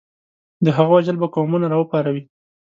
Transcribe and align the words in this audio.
د 0.65 0.67
هغه 0.77 0.91
وژل 0.97 1.15
به 1.21 1.27
قومونه 1.35 1.65
راوپاروي. 1.73 2.23